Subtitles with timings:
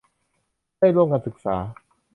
[0.77, 1.55] ได้ร่วมกันศึกษา